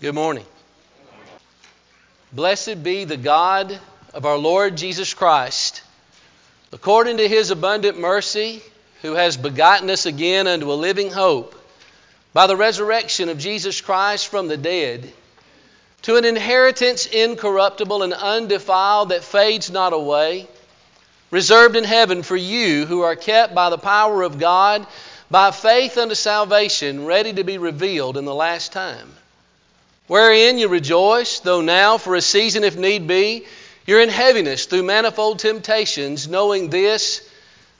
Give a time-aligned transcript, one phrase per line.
[0.00, 0.46] Good morning.
[2.32, 3.76] Blessed be the God
[4.14, 5.82] of our Lord Jesus Christ,
[6.72, 8.62] according to his abundant mercy,
[9.02, 11.52] who has begotten us again unto a living hope
[12.32, 15.12] by the resurrection of Jesus Christ from the dead,
[16.02, 20.46] to an inheritance incorruptible and undefiled that fades not away,
[21.32, 24.86] reserved in heaven for you who are kept by the power of God
[25.28, 29.08] by faith unto salvation, ready to be revealed in the last time
[30.08, 33.46] wherein you rejoice, though now for a season, if need be,
[33.86, 37.26] you're in heaviness through manifold temptations, knowing this,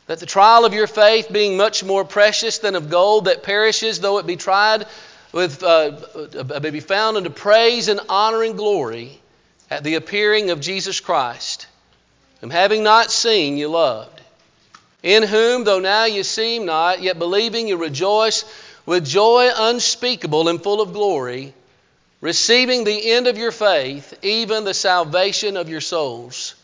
[0.07, 4.01] that the trial of your faith, being much more precious than of gold that perishes,
[4.01, 4.87] though it be tried
[5.33, 5.93] with, uh,
[6.39, 9.21] uh, may be found unto praise and honor and glory
[9.71, 11.67] at the appearing of Jesus Christ,
[12.41, 14.21] whom having not seen you loved,
[15.03, 18.45] in whom, though now you see him not, yet believing you rejoice
[18.87, 21.53] with joy unspeakable and full of glory
[22.21, 26.55] receiving the end of your faith, even the salvation of your souls,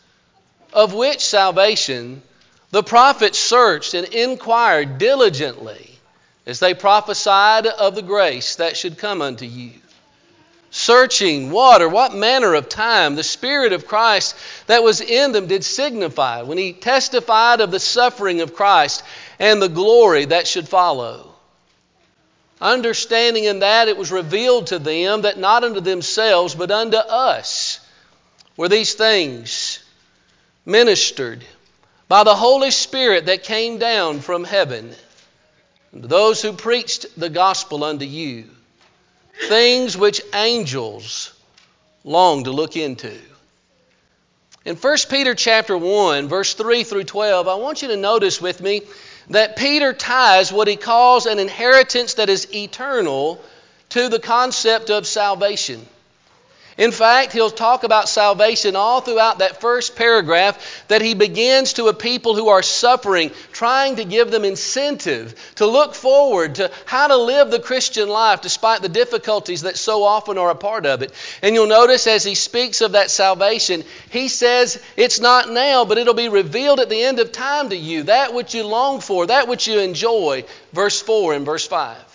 [0.73, 2.21] of which salvation
[2.71, 5.91] the prophets searched and inquired diligently
[6.45, 9.71] as they prophesied of the grace that should come unto you.
[10.71, 14.35] Searching water, what manner of time the Spirit of Christ
[14.67, 19.03] that was in them did signify when he testified of the suffering of Christ
[19.39, 21.34] and the glory that should follow
[22.61, 27.79] Understanding in that it was revealed to them that not unto themselves, but unto us
[28.55, 29.79] were these things
[30.65, 31.43] ministered
[32.07, 34.95] by the Holy Spirit that came down from heaven,
[35.91, 38.49] to those who preached the gospel unto you,
[39.47, 41.33] things which angels
[42.03, 43.17] long to look into.
[44.63, 48.61] In 1 Peter chapter 1, verse 3 through 12, I want you to notice with
[48.61, 48.81] me
[49.29, 53.41] that Peter ties what he calls an inheritance that is eternal
[53.89, 55.85] to the concept of salvation.
[56.77, 61.87] In fact, he'll talk about salvation all throughout that first paragraph that he begins to
[61.87, 67.07] a people who are suffering, trying to give them incentive to look forward to how
[67.07, 71.01] to live the Christian life despite the difficulties that so often are a part of
[71.01, 71.13] it.
[71.41, 75.97] And you'll notice as he speaks of that salvation, he says it's not now, but
[75.97, 79.27] it'll be revealed at the end of time to you, that which you long for,
[79.27, 80.43] that which you enjoy.
[80.73, 82.14] Verse 4 and verse 5.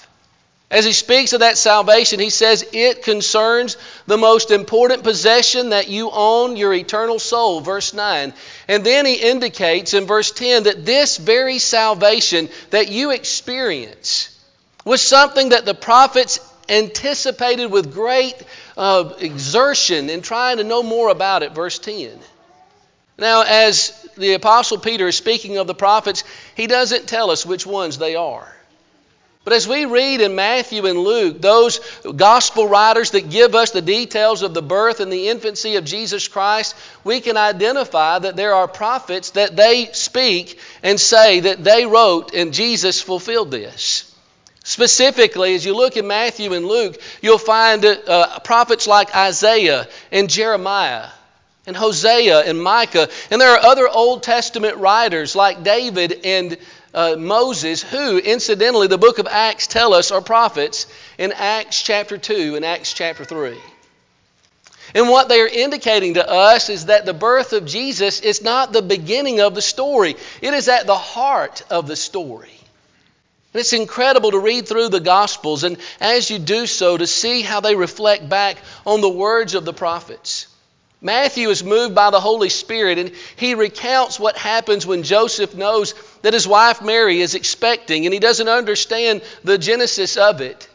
[0.71, 3.77] As he speaks of that salvation, he says it concerns
[4.07, 8.33] the most important possession that you own, your eternal soul, verse 9.
[8.69, 14.39] And then he indicates in verse 10 that this very salvation that you experience
[14.85, 16.39] was something that the prophets
[16.69, 18.37] anticipated with great
[18.77, 22.17] uh, exertion in trying to know more about it, verse 10.
[23.19, 26.23] Now, as the Apostle Peter is speaking of the prophets,
[26.55, 28.57] he doesn't tell us which ones they are.
[29.43, 31.81] But as we read in Matthew and Luke, those
[32.15, 36.29] gospel writers that give us the details of the birth and the infancy of Jesus
[36.29, 41.87] Christ, we can identify that there are prophets that they speak and say that they
[41.87, 44.07] wrote and Jesus fulfilled this.
[44.63, 50.29] Specifically, as you look in Matthew and Luke, you'll find uh, prophets like Isaiah and
[50.29, 51.09] Jeremiah
[51.67, 53.09] and Hosea and Micah.
[53.31, 56.59] And there are other Old Testament writers like David and
[56.93, 60.87] uh, Moses, who, incidentally, the book of Acts tell us are prophets
[61.19, 63.57] in Acts chapter 2 and Acts chapter 3.
[64.95, 68.73] And what they are indicating to us is that the birth of Jesus is not
[68.73, 72.51] the beginning of the story, it is at the heart of the story.
[73.53, 77.43] And it's incredible to read through the Gospels and as you do so to see
[77.43, 80.47] how they reflect back on the words of the prophets.
[81.01, 85.95] Matthew is moved by the Holy Spirit and he recounts what happens when Joseph knows
[86.23, 90.69] that his wife Mary is expecting and he doesn't understand the genesis of it.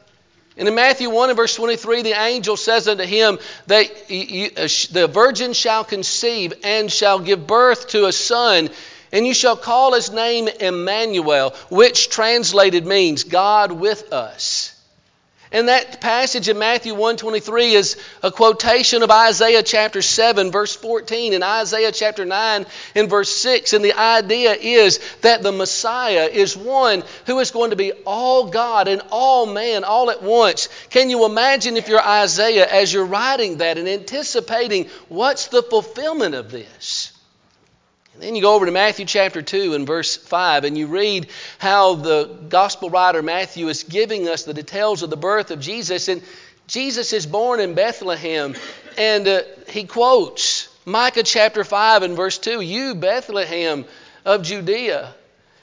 [0.58, 5.10] And in Matthew 1 and verse 23, the angel says unto him that uh, the
[5.12, 8.70] virgin shall conceive and shall give birth to a son,
[9.12, 14.75] and you shall call his name Emmanuel, which translated means God with us.
[15.56, 21.34] And that passage in Matthew 1:23 is a quotation of Isaiah chapter 7 verse 14
[21.34, 26.58] and Isaiah chapter 9 and verse 6 and the idea is that the Messiah is
[26.58, 30.68] one who is going to be all God and all man all at once.
[30.90, 36.36] Can you imagine if you're Isaiah as you're writing that and anticipating what's the fulfillment
[36.36, 37.15] of this?
[38.16, 41.28] And then you go over to Matthew chapter 2 and verse 5, and you read
[41.58, 46.08] how the gospel writer Matthew is giving us the details of the birth of Jesus.
[46.08, 46.24] And
[46.66, 48.56] Jesus is born in Bethlehem,
[48.98, 53.84] and uh, he quotes Micah chapter 5 and verse 2 You, Bethlehem
[54.24, 55.14] of Judea,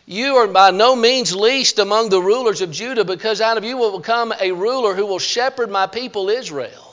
[0.04, 3.78] you are by no means least among the rulers of Judah, because out of you
[3.78, 6.91] will come a ruler who will shepherd my people Israel.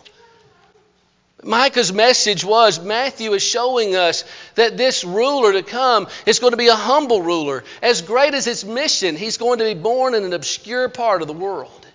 [1.43, 4.25] Micah's message was Matthew is showing us
[4.55, 7.63] that this ruler to come is going to be a humble ruler.
[7.81, 11.27] As great as his mission, he's going to be born in an obscure part of
[11.27, 11.85] the world.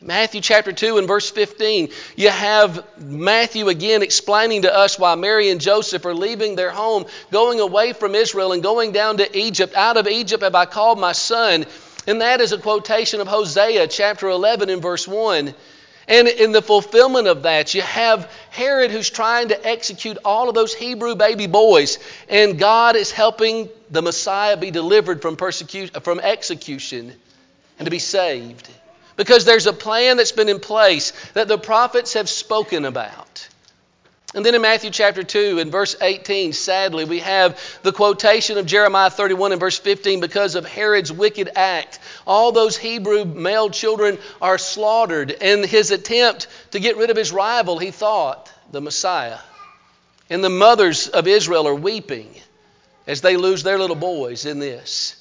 [0.00, 5.50] Matthew chapter 2 and verse 15, you have Matthew again explaining to us why Mary
[5.50, 9.74] and Joseph are leaving their home, going away from Israel and going down to Egypt.
[9.74, 11.66] Out of Egypt have I called my son.
[12.06, 15.52] And that is a quotation of Hosea chapter 11 and verse 1.
[16.08, 20.54] And in the fulfillment of that, you have Herod who's trying to execute all of
[20.54, 21.98] those Hebrew baby boys,
[22.30, 27.12] and God is helping the Messiah be delivered from, persecution, from execution
[27.78, 28.68] and to be saved.
[29.16, 33.48] Because there's a plan that's been in place that the prophets have spoken about.
[34.34, 38.66] And then in Matthew chapter 2 and verse 18, sadly, we have the quotation of
[38.66, 41.97] Jeremiah 31 and verse 15 because of Herod's wicked act.
[42.28, 45.30] All those Hebrew male children are slaughtered.
[45.30, 49.38] In his attempt to get rid of his rival, he thought, the Messiah.
[50.28, 52.28] And the mothers of Israel are weeping
[53.06, 55.16] as they lose their little boys in this.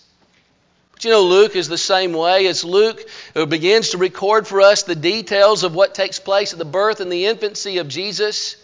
[0.92, 2.45] But you know, Luke is the same way.
[2.48, 3.00] As Luke
[3.33, 7.00] who begins to record for us the details of what takes place at the birth
[7.00, 8.57] and the infancy of Jesus,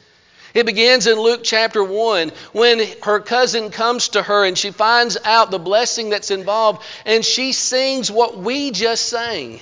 [0.53, 5.17] it begins in Luke chapter 1 when her cousin comes to her and she finds
[5.23, 9.59] out the blessing that's involved and she sings what we just sang.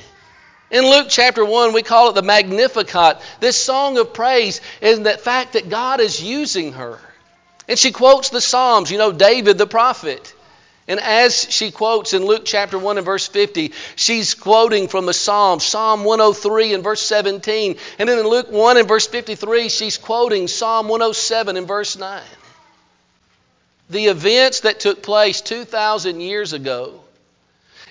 [0.70, 3.22] In Luke chapter 1, we call it the Magnificat.
[3.42, 6.98] This song of praise is the fact that God is using her.
[7.68, 10.34] And she quotes the Psalms, you know, David the prophet.
[10.92, 15.14] And as she quotes in Luke chapter 1 and verse 50, she's quoting from the
[15.14, 17.78] Psalm, Psalm 103 and verse 17.
[17.98, 22.22] And then in Luke 1 and verse 53, she's quoting Psalm 107 and verse 9.
[23.90, 27.00] The events that took place 2,000 years ago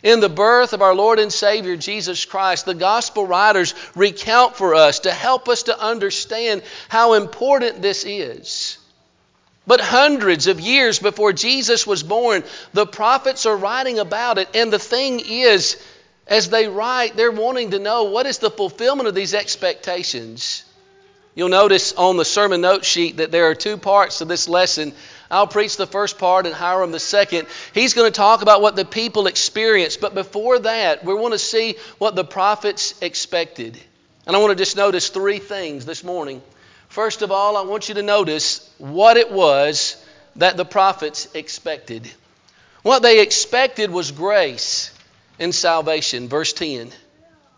[0.02, 4.75] in the birth of our Lord and Savior Jesus Christ, the gospel writers recount for
[4.75, 6.61] us to help us to understand
[6.91, 8.76] how important this is.
[9.66, 12.42] But hundreds of years before Jesus was born,
[12.72, 14.48] the prophets are writing about it.
[14.54, 15.80] And the thing is,
[16.26, 20.64] as they write, they're wanting to know what is the fulfillment of these expectations.
[21.34, 24.92] You'll notice on the sermon note sheet that there are two parts to this lesson.
[25.30, 27.46] I'll preach the first part and Hiram the second.
[27.72, 30.00] He's going to talk about what the people experienced.
[30.00, 33.78] But before that, we want to see what the prophets expected.
[34.26, 36.42] And I want to just notice three things this morning.
[36.90, 39.96] First of all, I want you to notice what it was
[40.37, 42.10] that the prophets expected.
[42.82, 44.92] What they expected was grace
[45.38, 46.28] and salvation.
[46.28, 46.90] Verse 10.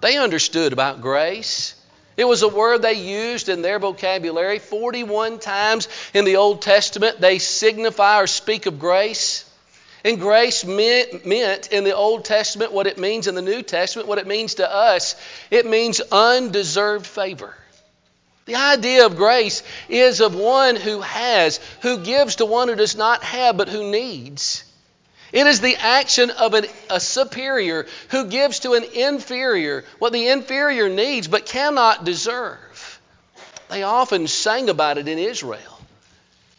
[0.02, 1.74] They understood about grace.
[2.18, 4.58] It was a word they used in their vocabulary.
[4.58, 9.48] 41 times in the Old Testament, they signify or speak of grace.
[10.04, 14.08] And grace meant, meant, in the Old Testament what it means in the New Testament,
[14.08, 15.16] what it means to us.
[15.50, 17.56] It means undeserved favor.
[18.44, 22.96] The idea of grace is of one who has, who gives to one who does
[22.96, 24.64] not have but who needs.
[25.32, 30.28] It is the action of an, a superior who gives to an inferior what the
[30.28, 33.00] inferior needs but cannot deserve.
[33.70, 35.71] They often sang about it in Israel.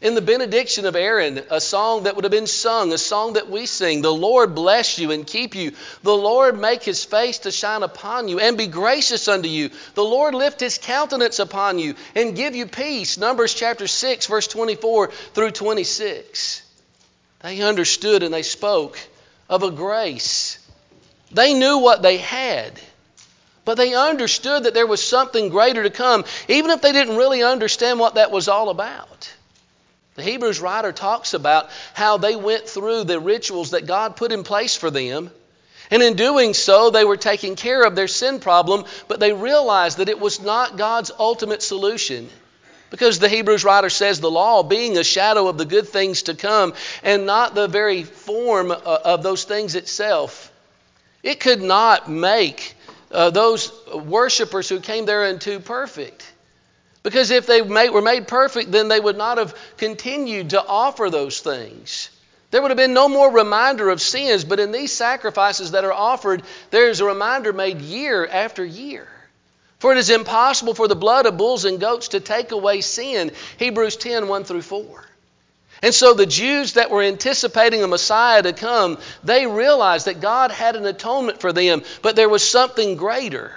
[0.04, 3.50] In the benediction of Aaron, a song that would have been sung, a song that
[3.50, 5.72] we sing, the Lord bless you and keep you.
[6.02, 9.70] The Lord make his face to shine upon you and be gracious unto you.
[9.96, 13.18] The Lord lift his countenance upon you and give you peace.
[13.18, 16.64] Numbers chapter 6, verse 24 through 26.
[17.40, 19.00] They understood and they spoke
[19.48, 20.60] of a grace.
[21.32, 22.78] They knew what they had.
[23.64, 27.42] But they understood that there was something greater to come, even if they didn't really
[27.42, 29.34] understand what that was all about.
[30.16, 34.44] The Hebrews writer talks about how they went through the rituals that God put in
[34.44, 35.32] place for them.
[35.90, 39.98] And in doing so, they were taking care of their sin problem, but they realized
[39.98, 42.30] that it was not God's ultimate solution.
[42.90, 46.36] Because the Hebrews writer says the law being a shadow of the good things to
[46.36, 50.52] come and not the very form uh, of those things itself,
[51.24, 52.76] it could not make
[53.12, 56.33] uh, those worshipers who came there into perfect.
[57.04, 61.42] Because if they were made perfect, then they would not have continued to offer those
[61.42, 62.10] things.
[62.50, 65.92] There would have been no more reminder of sins, but in these sacrifices that are
[65.92, 69.08] offered, there is a reminder made year after year.
[69.80, 73.32] For it is impossible for the blood of bulls and goats to take away sin.
[73.58, 75.06] Hebrews 10 1 through 4.
[75.82, 80.52] And so the Jews that were anticipating a Messiah to come, they realized that God
[80.52, 83.52] had an atonement for them, but there was something greater.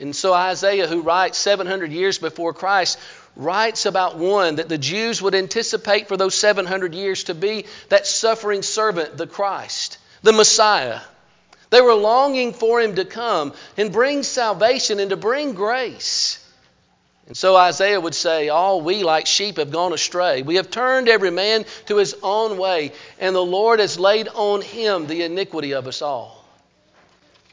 [0.00, 2.98] And so Isaiah, who writes 700 years before Christ,
[3.34, 8.06] writes about one that the Jews would anticipate for those 700 years to be that
[8.06, 11.00] suffering servant, the Christ, the Messiah.
[11.70, 16.42] They were longing for him to come and bring salvation and to bring grace.
[17.26, 20.42] And so Isaiah would say, All we like sheep have gone astray.
[20.42, 24.62] We have turned every man to his own way, and the Lord has laid on
[24.62, 26.35] him the iniquity of us all.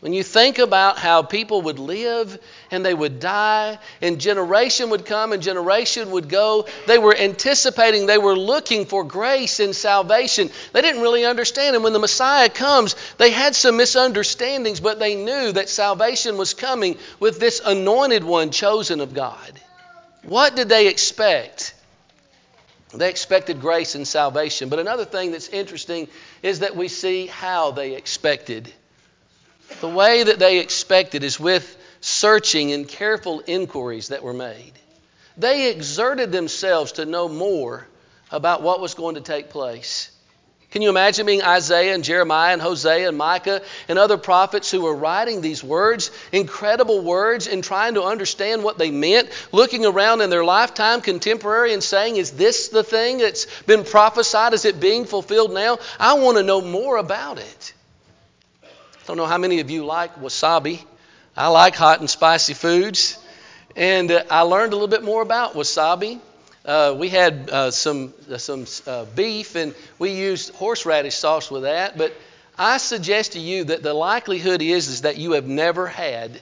[0.03, 2.37] When you think about how people would live
[2.69, 8.05] and they would die, and generation would come and generation would go, they were anticipating,
[8.05, 10.49] they were looking for grace and salvation.
[10.73, 11.77] They didn't really understand.
[11.77, 16.53] And when the Messiah comes, they had some misunderstandings, but they knew that salvation was
[16.53, 19.57] coming with this anointed one chosen of God.
[20.23, 21.73] What did they expect?
[22.93, 24.67] They expected grace and salvation.
[24.67, 26.09] But another thing that's interesting
[26.41, 28.69] is that we see how they expected.
[29.81, 34.73] The way that they expected is with searching and careful inquiries that were made.
[35.37, 37.87] They exerted themselves to know more
[38.31, 40.09] about what was going to take place.
[40.73, 44.81] Can you imagine being Isaiah and Jeremiah and Hosea and Micah and other prophets who
[44.81, 50.21] were writing these words, incredible words, and trying to understand what they meant, looking around
[50.21, 54.53] in their lifetime, contemporary, and saying, Is this the thing that's been prophesied?
[54.53, 55.77] Is it being fulfilled now?
[55.99, 57.73] I want to know more about it.
[59.03, 60.83] I don't know how many of you like wasabi.
[61.35, 63.17] I like hot and spicy foods.
[63.75, 66.19] And uh, I learned a little bit more about wasabi
[66.65, 71.63] uh, we had uh, some uh, some uh, beef and we used horseradish sauce with
[71.63, 71.97] that.
[71.97, 72.13] But
[72.57, 76.41] I suggest to you that the likelihood is is that you have never had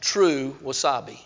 [0.00, 1.18] true wasabi.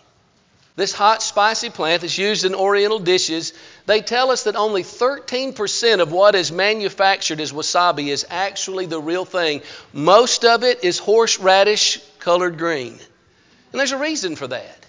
[0.75, 3.53] This hot, spicy plant that's used in Oriental dishes,
[3.85, 8.99] they tell us that only 13% of what is manufactured as wasabi is actually the
[8.99, 9.61] real thing.
[9.93, 12.91] Most of it is horseradish colored green.
[12.91, 14.85] And there's a reason for that.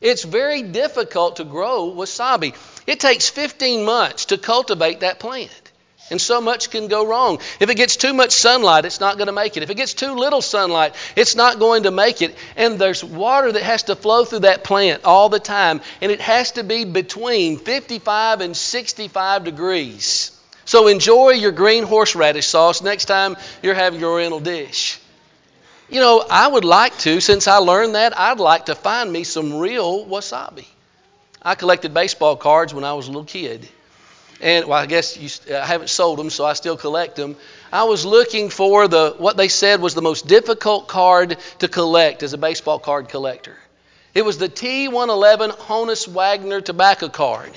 [0.00, 2.54] It's very difficult to grow wasabi.
[2.86, 5.65] It takes 15 months to cultivate that plant.
[6.10, 7.40] And so much can go wrong.
[7.58, 9.64] If it gets too much sunlight, it's not going to make it.
[9.64, 12.36] If it gets too little sunlight, it's not going to make it.
[12.56, 15.80] And there's water that has to flow through that plant all the time.
[16.00, 20.30] And it has to be between 55 and 65 degrees.
[20.64, 25.00] So enjoy your green horseradish sauce next time you're having your oriental dish.
[25.88, 29.22] You know, I would like to, since I learned that, I'd like to find me
[29.22, 30.66] some real wasabi.
[31.40, 33.68] I collected baseball cards when I was a little kid.
[34.40, 37.36] And well, I guess you, I haven't sold them, so I still collect them.
[37.72, 42.22] I was looking for the what they said was the most difficult card to collect
[42.22, 43.56] as a baseball card collector.
[44.14, 47.52] It was the T111 Honus Wagner tobacco card.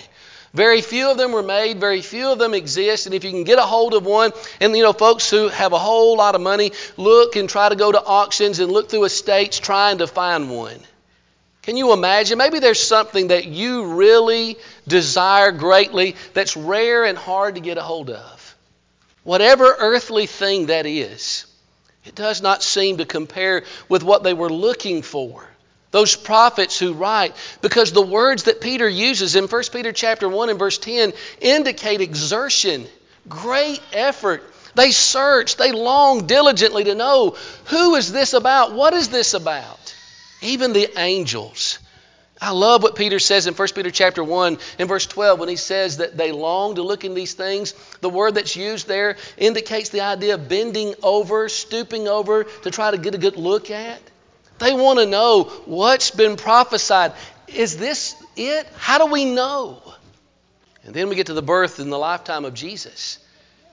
[0.54, 3.44] Very few of them were made, very few of them exist, and if you can
[3.44, 6.42] get a hold of one, and you know, folks who have a whole lot of
[6.42, 10.50] money look and try to go to auctions and look through estates trying to find
[10.50, 10.80] one.
[11.70, 12.40] Can you imagine?
[12.40, 14.58] Maybe there's something that you really
[14.88, 18.56] desire greatly that's rare and hard to get a hold of.
[19.22, 21.46] Whatever earthly thing that is,
[22.06, 25.48] it does not seem to compare with what they were looking for.
[25.92, 30.50] Those prophets who write, because the words that Peter uses in 1 Peter chapter 1
[30.50, 32.88] and verse 10 indicate exertion,
[33.28, 34.42] great effort.
[34.74, 38.74] They search, they long diligently to know who is this about?
[38.74, 39.79] What is this about?
[40.42, 41.80] Even the angels.
[42.42, 45.58] I love what Peter says in 1 Peter chapter 1 and verse 12 when he
[45.58, 47.74] says that they long to look in these things.
[48.00, 52.92] The word that's used there indicates the idea of bending over, stooping over to try
[52.92, 54.02] to get a good look at.
[54.60, 57.14] They want to know what's been prophesied.
[57.48, 58.68] Is this it?
[58.78, 59.82] How do we know?
[60.86, 63.20] And then we get to the birth and the lifetime of Jesus.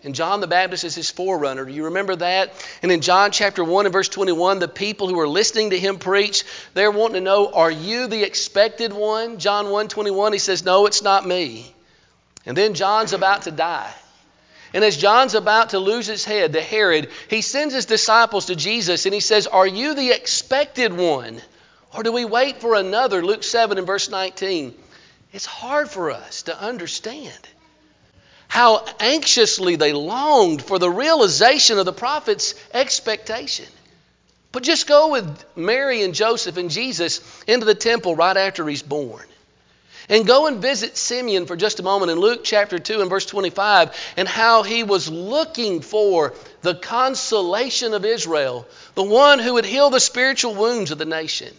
[0.07, 1.65] And John the Baptist is his forerunner.
[1.65, 2.53] Do you remember that?
[2.81, 5.99] And in John chapter 1 and verse 21, the people who are listening to him
[5.99, 6.45] preach,
[6.75, 9.41] they're wanting to know, are you the expected one?
[9.41, 11.75] John 1 21, he says, No, it's not me.
[12.47, 13.93] And then John's about to die.
[14.73, 18.55] And as John's about to lose his head to Herod, he sends his disciples to
[18.55, 21.43] Jesus and he says, Are you the expected one?
[21.93, 23.25] Or do we wait for another?
[23.25, 24.73] Luke 7 and verse 19.
[25.33, 27.49] It's hard for us to understand
[28.57, 33.67] how anxiously they longed for the realization of the prophet's expectation.
[34.51, 38.83] But just go with Mary and Joseph and Jesus into the temple right after he's
[38.83, 39.27] born.
[40.09, 43.27] And go and visit Simeon for just a moment in Luke chapter 2 and verse
[43.27, 46.33] 25 and how he was looking for
[46.63, 51.53] the consolation of Israel, the one who would heal the spiritual wounds of the nation.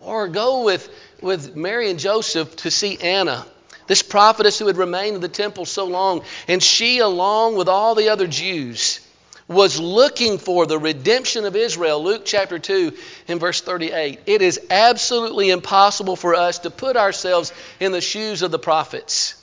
[0.00, 0.88] Or go with,
[1.20, 3.44] with Mary and Joseph to see Anna,
[3.90, 7.96] this prophetess who had remained in the temple so long, and she, along with all
[7.96, 9.00] the other Jews,
[9.48, 12.00] was looking for the redemption of Israel.
[12.00, 14.20] Luke chapter 2 and verse 38.
[14.26, 19.34] It is absolutely impossible for us to put ourselves in the shoes of the prophets.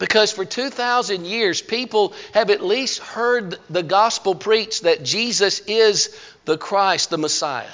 [0.00, 6.12] Because for 2,000 years, people have at least heard the gospel preached that Jesus is
[6.44, 7.68] the Christ, the Messiah.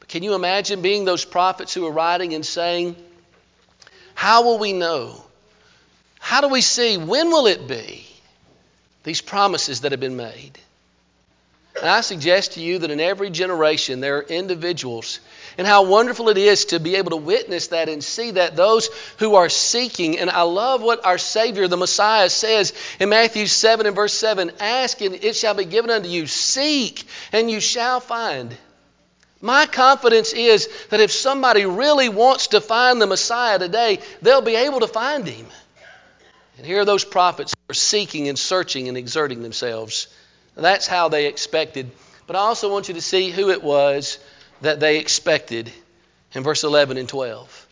[0.00, 2.96] But can you imagine being those prophets who are writing and saying,
[4.16, 5.22] How will we know?
[6.18, 6.96] How do we see?
[6.96, 8.06] When will it be?
[9.04, 10.58] These promises that have been made.
[11.78, 15.20] And I suggest to you that in every generation there are individuals,
[15.58, 18.88] and how wonderful it is to be able to witness that and see that those
[19.18, 23.84] who are seeking, and I love what our Savior, the Messiah, says in Matthew 7
[23.84, 28.00] and verse 7 Ask and it shall be given unto you, seek and you shall
[28.00, 28.56] find.
[29.40, 34.56] My confidence is that if somebody really wants to find the Messiah today, they'll be
[34.56, 35.46] able to find him.
[36.56, 40.08] And here are those prophets who are seeking and searching and exerting themselves
[40.56, 41.90] that's how they expected.
[42.26, 44.18] But I also want you to see who it was
[44.62, 45.70] that they expected
[46.32, 47.66] in verse 11 and 12.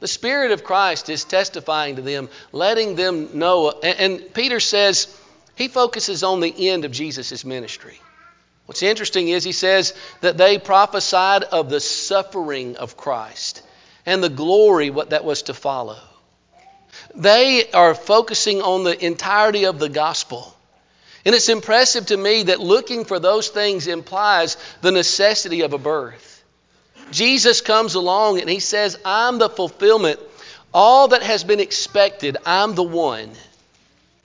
[0.00, 3.70] The Spirit of Christ is testifying to them, letting them know.
[3.70, 5.16] And, Peter says
[5.54, 7.98] he focuses on the end of Jesus' ministry.
[8.72, 13.62] What's interesting is he says that they prophesied of the suffering of Christ
[14.06, 15.98] and the glory what that was to follow.
[17.14, 20.56] They are focusing on the entirety of the gospel.
[21.26, 25.78] And it's impressive to me that looking for those things implies the necessity of a
[25.78, 26.42] birth.
[27.10, 30.18] Jesus comes along and he says, I'm the fulfillment.
[30.72, 33.32] All that has been expected, I'm the one.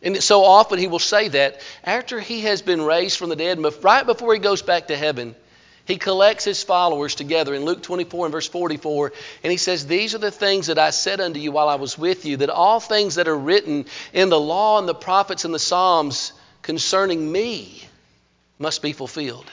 [0.02, 3.60] And so often he will say that after he has been raised from the dead,
[3.84, 5.36] right before he goes back to heaven,
[5.86, 9.14] he collects his followers together in Luke 24 and verse 44,
[9.44, 11.98] and he says, These are the things that I said unto you while I was
[11.98, 15.54] with you, that all things that are written in the law and the prophets and
[15.54, 17.88] the Psalms concerning me
[18.60, 19.50] must be fulfilled.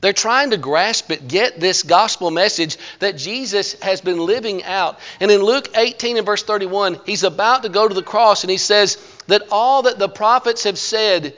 [0.00, 4.98] They're trying to grasp it, get this gospel message that Jesus has been living out.
[5.20, 8.50] And in Luke 18 and verse 31, he's about to go to the cross and
[8.50, 11.34] he says that all that the prophets have said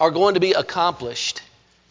[0.00, 1.42] are going to be accomplished.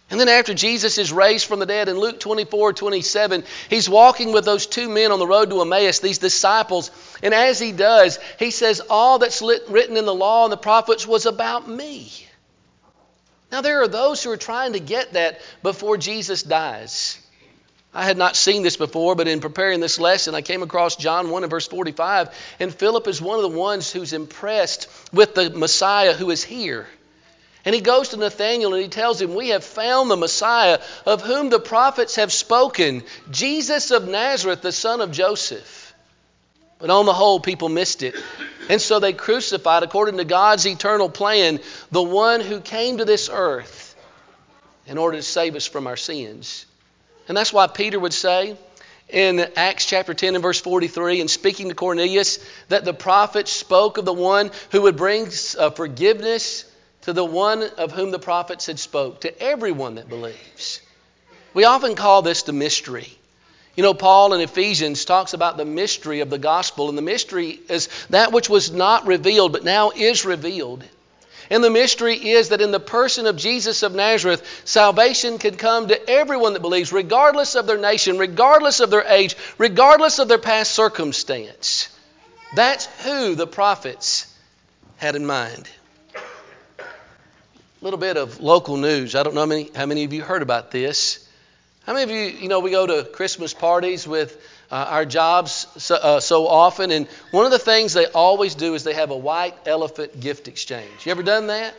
[0.09, 4.33] And then after Jesus is raised from the dead in Luke 24, 27, he's walking
[4.33, 6.91] with those two men on the road to Emmaus, these disciples.
[7.23, 11.07] And as he does, he says, All that's written in the law and the prophets
[11.07, 12.11] was about me.
[13.51, 17.17] Now, there are those who are trying to get that before Jesus dies.
[17.93, 21.29] I had not seen this before, but in preparing this lesson, I came across John
[21.29, 22.29] 1 and verse 45.
[22.61, 26.87] And Philip is one of the ones who's impressed with the Messiah who is here.
[27.65, 31.21] And he goes to Nathanael and he tells him, We have found the Messiah of
[31.21, 35.93] whom the prophets have spoken, Jesus of Nazareth, the son of Joseph.
[36.79, 38.15] But on the whole, people missed it.
[38.71, 41.59] And so they crucified, according to God's eternal plan,
[41.91, 43.97] the one who came to this earth
[44.87, 46.65] in order to save us from our sins.
[47.27, 48.55] And that's why Peter would say
[49.09, 53.97] in Acts chapter 10 and verse 43, in speaking to Cornelius, that the prophets spoke
[53.97, 55.27] of the one who would bring
[55.59, 56.63] uh, forgiveness
[57.01, 60.79] to the one of whom the prophets had spoke, to everyone that believes.
[61.53, 63.17] We often call this the mystery.
[63.75, 67.59] You know, Paul in Ephesians talks about the mystery of the gospel, and the mystery
[67.69, 70.83] is that which was not revealed but now is revealed.
[71.49, 75.89] And the mystery is that in the person of Jesus of Nazareth, salvation can come
[75.89, 80.37] to everyone that believes, regardless of their nation, regardless of their age, regardless of their
[80.37, 81.89] past circumstance.
[82.55, 84.33] That's who the prophets
[84.95, 85.69] had in mind.
[86.79, 86.83] A
[87.81, 89.15] little bit of local news.
[89.15, 91.27] I don't know how many, how many of you heard about this.
[91.83, 94.39] How many of you, you know, we go to Christmas parties with
[94.71, 98.75] uh, our jobs so, uh, so, often, and one of the things they always do
[98.75, 100.91] is they have a white elephant gift exchange.
[101.05, 101.73] You ever done that?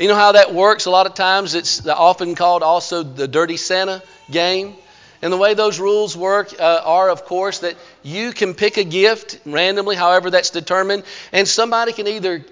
[0.00, 0.86] You know how that works?
[0.86, 4.74] A lot of times it's often called also the Dirty Santa game.
[5.22, 8.84] And the way those rules work uh, are, of course, that you can pick a
[8.84, 12.44] gift randomly, however that's determined, and somebody can either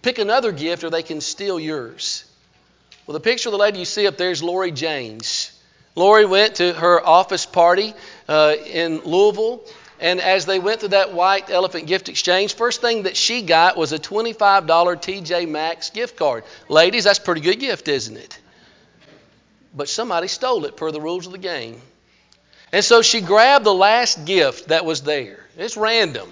[0.00, 2.24] pick another gift or they can steal yours.
[3.06, 5.51] Well, the picture of the lady you see up there is Lori James.
[5.94, 7.94] Lori went to her office party
[8.28, 9.62] uh, in Louisville,
[10.00, 13.76] and as they went through that white elephant gift exchange, first thing that she got
[13.76, 16.44] was a $25 TJ Maxx gift card.
[16.68, 18.38] Ladies, that's a pretty good gift, isn't it?
[19.74, 21.80] But somebody stole it per the rules of the game.
[22.72, 25.44] And so she grabbed the last gift that was there.
[25.58, 26.28] It's random.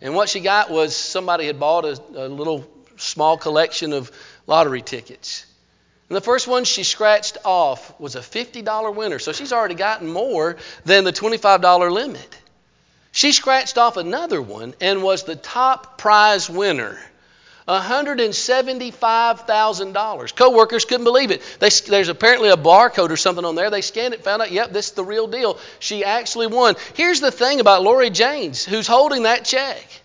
[0.00, 4.10] And what she got was somebody had bought a, a little small collection of
[4.48, 5.46] lottery tickets.
[6.12, 9.18] And the first one she scratched off was a $50 winner.
[9.18, 12.38] So she's already gotten more than the $25 limit.
[13.12, 16.98] She scratched off another one and was the top prize winner.
[17.66, 20.36] $175,000.
[20.36, 21.40] Co-workers couldn't believe it.
[21.60, 23.70] They, there's apparently a barcode or something on there.
[23.70, 25.58] They scanned it, found out, yep, this is the real deal.
[25.78, 26.74] She actually won.
[26.92, 30.01] Here's the thing about Lori James, who's holding that check.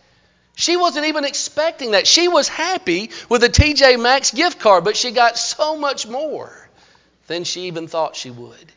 [0.59, 2.07] She wasn't even expecting that.
[2.07, 6.51] She was happy with a TJ Maxx gift card, but she got so much more
[7.27, 8.73] than she even thought she would.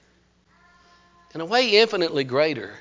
[1.35, 2.75] in a way infinitely greater.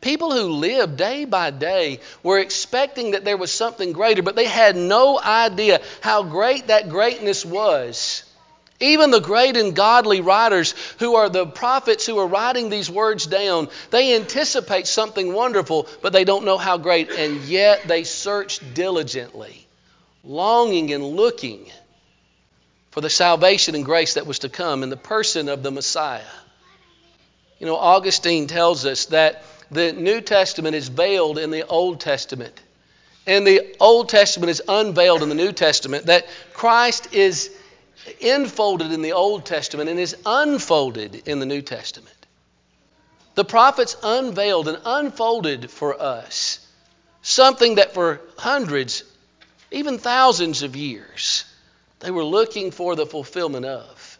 [0.00, 4.44] People who lived day by day were expecting that there was something greater, but they
[4.44, 8.22] had no idea how great that greatness was.
[8.80, 13.26] Even the great and godly writers who are the prophets who are writing these words
[13.26, 18.60] down, they anticipate something wonderful, but they don't know how great, and yet they search
[18.74, 19.66] diligently,
[20.22, 21.66] longing and looking
[22.92, 26.22] for the salvation and grace that was to come in the person of the Messiah.
[27.58, 32.60] You know, Augustine tells us that the New Testament is veiled in the Old Testament,
[33.26, 37.50] and the Old Testament is unveiled in the New Testament, that Christ is
[38.20, 42.14] enfolded in the Old Testament and is unfolded in the New Testament.
[43.34, 46.60] The prophets unveiled and unfolded for us
[47.22, 49.04] something that for hundreds,
[49.70, 51.44] even thousands of years,
[52.00, 54.18] they were looking for the fulfillment of.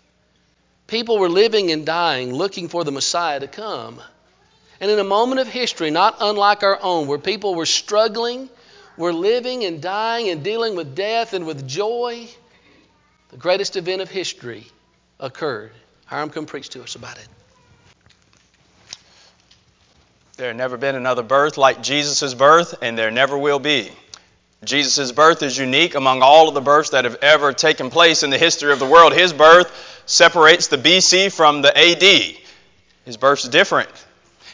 [0.87, 4.01] People were living and dying looking for the Messiah to come.
[4.81, 8.48] And in a moment of history, not unlike our own, where people were struggling,
[8.96, 12.29] were living and dying and dealing with death and with joy,
[13.30, 14.66] the greatest event of history
[15.20, 15.72] occurred.
[16.06, 17.28] Hiram, come preach to us about it.
[20.36, 23.90] There never been another birth like Jesus' birth, and there never will be.
[24.64, 28.30] Jesus' birth is unique among all of the births that have ever taken place in
[28.30, 29.12] the history of the world.
[29.12, 29.70] His birth
[30.06, 32.36] separates the BC from the AD.
[33.04, 33.88] His birth is different.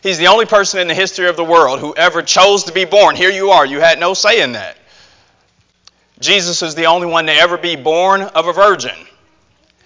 [0.03, 2.85] He's the only person in the history of the world who ever chose to be
[2.85, 3.17] born.
[3.17, 3.65] Here you are.
[3.65, 4.77] You had no say in that.
[6.21, 8.97] Jesus is the only one to ever be born of a virgin.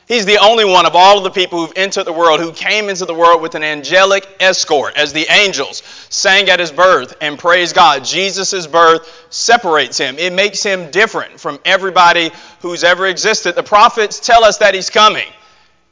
[0.08, 2.88] He's the only one of all of the people who've entered the world who came
[2.88, 7.38] into the world with an angelic escort, as the angels sang at his birth and
[7.38, 8.06] praised God.
[8.06, 13.54] Jesus' birth separates him, it makes him different from everybody who's ever existed.
[13.54, 15.28] The prophets tell us that he's coming,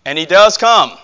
[0.07, 0.96] and he does come.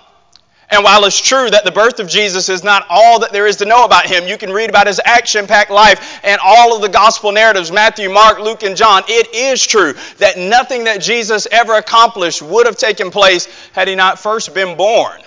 [0.73, 3.57] And while it's true that the birth of Jesus is not all that there is
[3.57, 6.81] to know about him, you can read about his action packed life and all of
[6.81, 9.03] the gospel narratives Matthew, Mark, Luke, and John.
[9.07, 13.95] It is true that nothing that Jesus ever accomplished would have taken place had he
[13.95, 15.21] not first been born.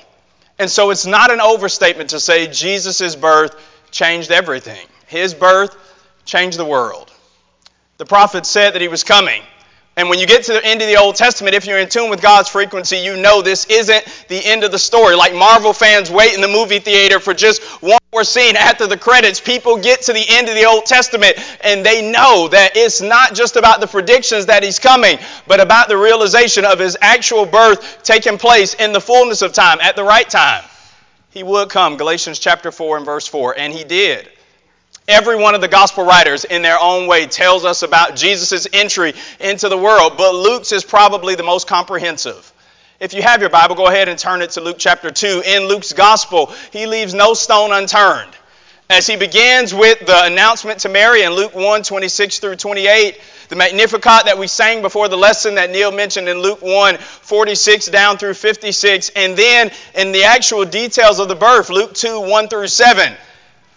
[0.58, 3.56] And so it's not an overstatement to say Jesus' birth
[3.92, 4.88] changed everything.
[5.06, 5.78] His birth
[6.26, 7.12] changed the world.
[7.98, 9.44] The prophet said that he was coming.
[9.98, 12.10] And when you get to the end of the Old Testament, if you're in tune
[12.10, 15.16] with God's frequency, you know this isn't the end of the story.
[15.16, 18.98] Like Marvel fans wait in the movie theater for just one more scene after the
[18.98, 23.02] credits, people get to the end of the Old Testament and they know that it's
[23.02, 27.46] not just about the predictions that he's coming, but about the realization of his actual
[27.46, 30.64] birth taking place in the fullness of time, at the right time.
[31.32, 34.30] He would come, Galatians chapter 4 and verse 4, and he did.
[35.08, 39.14] Every one of the gospel writers, in their own way, tells us about Jesus' entry
[39.40, 42.52] into the world, but Luke's is probably the most comprehensive.
[43.00, 45.44] If you have your Bible, go ahead and turn it to Luke chapter 2.
[45.46, 48.32] In Luke's gospel, he leaves no stone unturned.
[48.90, 53.56] As he begins with the announcement to Mary in Luke 1 26 through 28, the
[53.56, 58.18] Magnificat that we sang before the lesson that Neil mentioned in Luke 1 46 down
[58.18, 62.68] through 56, and then in the actual details of the birth, Luke 2 1 through
[62.68, 63.14] 7.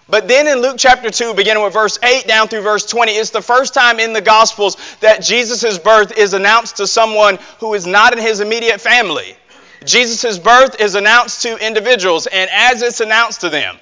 [0.09, 3.31] But then in Luke chapter 2, beginning with verse 8 down through verse 20, it's
[3.31, 7.87] the first time in the Gospels that Jesus' birth is announced to someone who is
[7.87, 9.37] not in his immediate family.
[9.85, 13.77] Jesus' birth is announced to individuals, and as it's announced to them,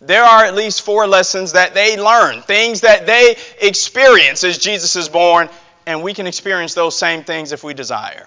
[0.00, 4.96] there are at least four lessons that they learn, things that they experience as Jesus
[4.96, 5.48] is born,
[5.86, 8.26] and we can experience those same things if we desire.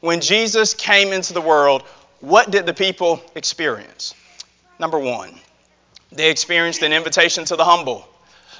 [0.00, 1.82] When Jesus came into the world,
[2.20, 4.14] what did the people experience?
[4.78, 5.34] Number one,
[6.16, 8.06] they experienced an invitation to the humble.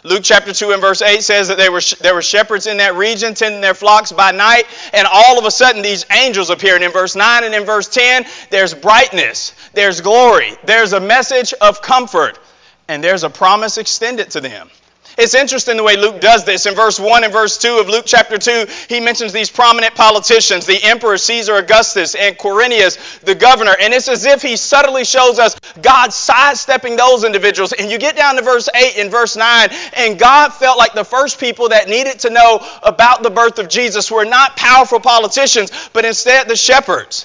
[0.04, 2.94] Luke chapter 2 and verse 8 says that there were, there were shepherds in that
[2.94, 6.82] region tending their flocks by night, and all of a sudden these angels appeared.
[6.82, 11.82] In verse 9 and in verse 10, there's brightness, there's glory, there's a message of
[11.82, 12.38] comfort,
[12.86, 14.70] and there's a promise extended to them.
[15.16, 16.66] It's interesting the way Luke does this.
[16.66, 20.66] In verse 1 and verse 2 of Luke chapter 2, he mentions these prominent politicians,
[20.66, 23.74] the emperor Caesar Augustus and Quirinius, the governor.
[23.80, 27.72] And it's as if he subtly shows us God sidestepping those individuals.
[27.72, 31.04] And you get down to verse 8 and verse 9, and God felt like the
[31.04, 35.70] first people that needed to know about the birth of Jesus were not powerful politicians,
[35.94, 37.24] but instead the shepherds.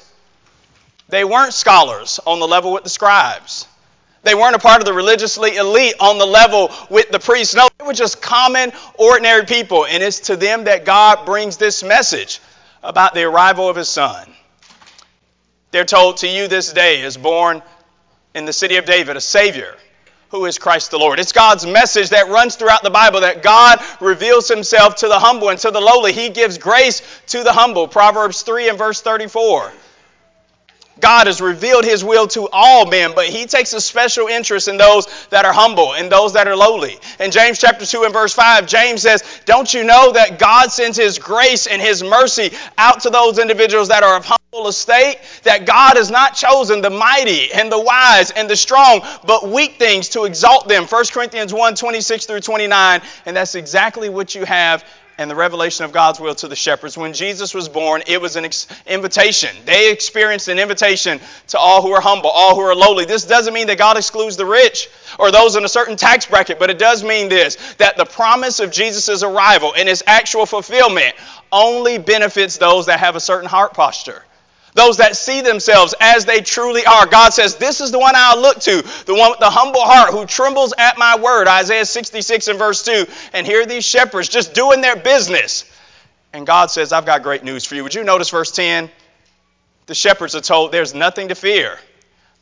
[1.09, 3.67] They weren't scholars on the level with the scribes.
[4.23, 7.55] They weren't a part of the religiously elite on the level with the priests.
[7.55, 9.85] No, they were just common, ordinary people.
[9.85, 12.39] And it's to them that God brings this message
[12.83, 14.27] about the arrival of his son.
[15.71, 17.63] They're told to you this day is born
[18.35, 19.75] in the city of David a Savior
[20.29, 21.19] who is Christ the Lord.
[21.19, 25.49] It's God's message that runs throughout the Bible that God reveals himself to the humble
[25.49, 26.13] and to the lowly.
[26.13, 27.87] He gives grace to the humble.
[27.87, 29.73] Proverbs 3 and verse 34.
[30.99, 34.77] God has revealed his will to all men, but he takes a special interest in
[34.77, 36.97] those that are humble and those that are lowly.
[37.19, 40.97] In James chapter 2 and verse 5, James says, Don't you know that God sends
[40.97, 45.17] his grace and his mercy out to those individuals that are of humble estate?
[45.43, 49.77] That God has not chosen the mighty and the wise and the strong, but weak
[49.77, 50.85] things to exalt them.
[50.85, 53.01] 1 Corinthians 1 26 through 29.
[53.25, 54.83] And that's exactly what you have
[55.21, 56.97] and the revelation of God's will to the shepherds.
[56.97, 59.55] When Jesus was born, it was an ex- invitation.
[59.65, 63.05] They experienced an invitation to all who are humble, all who are lowly.
[63.05, 66.57] This doesn't mean that God excludes the rich or those in a certain tax bracket,
[66.57, 71.13] but it does mean this that the promise of Jesus' arrival and his actual fulfillment
[71.51, 74.23] only benefits those that have a certain heart posture.
[74.73, 77.05] Those that see themselves as they truly are.
[77.05, 80.11] God says, This is the one I'll look to, the one with the humble heart
[80.11, 81.47] who trembles at my word.
[81.47, 83.05] Isaiah 66 and verse 2.
[83.33, 85.65] And here are these shepherds just doing their business.
[86.31, 87.83] And God says, I've got great news for you.
[87.83, 88.89] Would you notice verse 10?
[89.87, 91.77] The shepherds are told there's nothing to fear,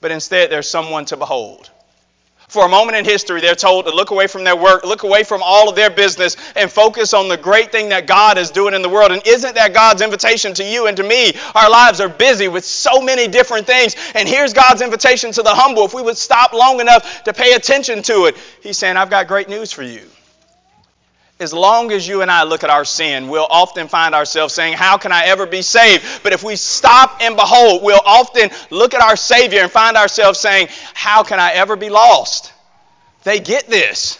[0.01, 1.71] but instead there's someone to behold.
[2.49, 5.23] For a moment in history, they're told to look away from their work, look away
[5.23, 8.73] from all of their business, and focus on the great thing that God is doing
[8.73, 9.11] in the world.
[9.11, 11.33] And isn't that God's invitation to you and to me?
[11.53, 13.95] Our lives are busy with so many different things.
[14.15, 15.85] And here's God's invitation to the humble.
[15.85, 19.27] If we would stop long enough to pay attention to it, He's saying, I've got
[19.27, 20.01] great news for you.
[21.39, 24.73] As long as you and I look at our sin, we'll often find ourselves saying,
[24.73, 26.05] How can I ever be saved?
[26.21, 30.37] But if we stop and behold, we'll often look at our Savior and find ourselves
[30.37, 32.51] saying, How can I ever be lost?
[33.23, 34.19] They get this.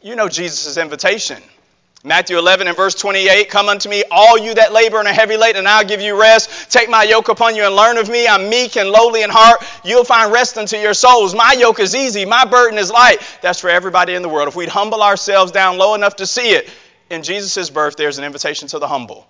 [0.00, 1.42] You know Jesus' invitation.
[2.04, 5.36] Matthew 11 and verse 28 Come unto me, all you that labor and are heavy
[5.36, 6.70] laden, and I'll give you rest.
[6.70, 8.26] Take my yoke upon you and learn of me.
[8.26, 9.62] I'm meek and lowly in heart.
[9.84, 11.32] You'll find rest unto your souls.
[11.32, 13.18] My yoke is easy, my burden is light.
[13.40, 14.48] That's for everybody in the world.
[14.48, 16.68] If we'd humble ourselves down low enough to see it,
[17.08, 19.26] in Jesus' birth, there's an invitation to the humble.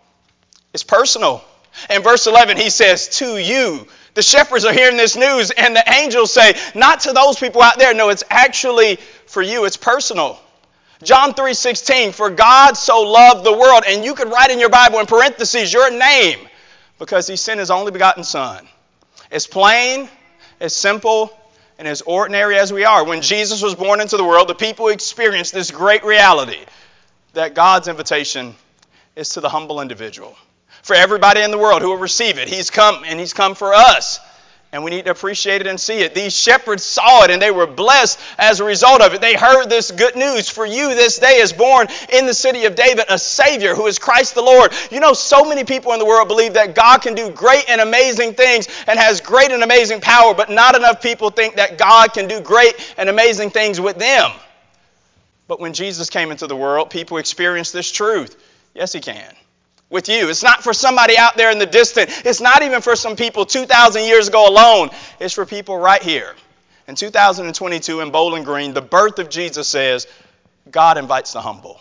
[0.72, 1.44] It's personal.
[1.90, 3.86] In verse 11, he says, To you.
[4.14, 7.78] The shepherds are hearing this news, and the angels say, Not to those people out
[7.78, 7.92] there.
[7.92, 9.64] No, it's actually for you.
[9.64, 10.38] It's personal.
[11.02, 15.00] John 3:16 for God so loved the world and you could write in your Bible
[15.00, 16.38] in parentheses your name
[16.98, 18.68] because he sent his only begotten son.
[19.30, 20.08] As plain,
[20.60, 21.36] as simple,
[21.78, 23.04] and as ordinary as we are.
[23.04, 26.60] When Jesus was born into the world, the people experienced this great reality
[27.32, 28.54] that God's invitation
[29.16, 30.36] is to the humble individual.
[30.82, 33.74] For everybody in the world who will receive it, he's come and he's come for
[33.74, 34.20] us
[34.72, 36.14] and we need to appreciate it and see it.
[36.14, 39.20] These shepherds saw it and they were blessed as a result of it.
[39.20, 40.48] They heard this good news.
[40.48, 43.98] For you, this day is born in the city of David a Savior who is
[43.98, 44.72] Christ the Lord.
[44.90, 47.82] You know, so many people in the world believe that God can do great and
[47.82, 52.14] amazing things and has great and amazing power, but not enough people think that God
[52.14, 54.30] can do great and amazing things with them.
[55.48, 58.42] But when Jesus came into the world, people experienced this truth.
[58.74, 59.34] Yes, He can
[59.92, 60.28] with you.
[60.28, 62.10] It's not for somebody out there in the distant.
[62.26, 64.90] It's not even for some people 2,000 years ago alone.
[65.20, 66.34] It's for people right here.
[66.88, 70.08] In 2022 in Bowling Green, the birth of Jesus says,
[70.68, 71.80] God invites the humble.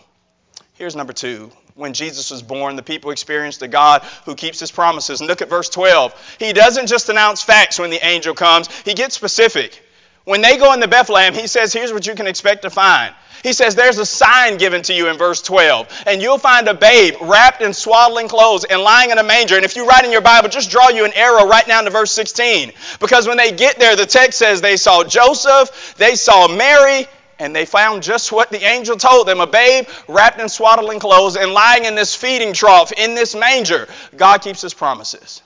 [0.74, 1.52] Here's number two.
[1.76, 5.22] When Jesus was born, the people experienced a God who keeps his promises.
[5.22, 6.36] And look at verse 12.
[6.38, 9.82] He doesn't just announce facts when the angel comes, he gets specific.
[10.24, 13.14] When they go into Bethlehem, he says, Here's what you can expect to find.
[13.44, 16.74] He says, There's a sign given to you in verse 12, and you'll find a
[16.74, 19.56] babe wrapped in swaddling clothes and lying in a manger.
[19.56, 21.90] And if you write in your Bible, just draw you an arrow right down to
[21.90, 22.72] verse 16.
[23.00, 27.08] Because when they get there, the text says they saw Joseph, they saw Mary,
[27.40, 31.36] and they found just what the angel told them a babe wrapped in swaddling clothes
[31.36, 33.88] and lying in this feeding trough in this manger.
[34.16, 35.42] God keeps his promises.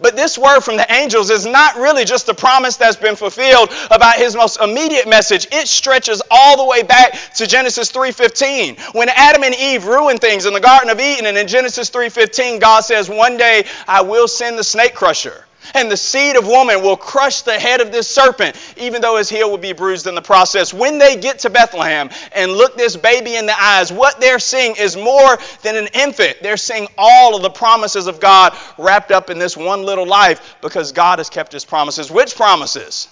[0.00, 3.70] But this word from the angels is not really just a promise that's been fulfilled
[3.90, 5.46] about his most immediate message.
[5.50, 8.76] It stretches all the way back to Genesis 3:15.
[8.92, 12.58] When Adam and Eve ruined things in the garden of Eden and in Genesis 3:15
[12.58, 16.82] God says, "One day I will send the snake crusher." And the seed of woman
[16.82, 20.14] will crush the head of this serpent, even though his heel will be bruised in
[20.14, 20.74] the process.
[20.74, 24.76] When they get to Bethlehem and look this baby in the eyes, what they're seeing
[24.76, 26.38] is more than an infant.
[26.42, 30.56] They're seeing all of the promises of God wrapped up in this one little life
[30.60, 32.10] because God has kept his promises.
[32.10, 33.08] Which promises?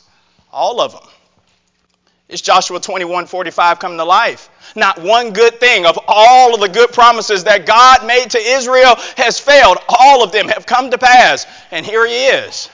[0.53, 1.03] All of them.
[2.29, 4.51] It's Joshua 21 45 coming to life.
[4.77, 8.97] Not one good thing of all of the good promises that God made to Israel
[9.17, 9.79] has failed.
[9.89, 11.47] All of them have come to pass.
[11.71, 12.69] And here he is.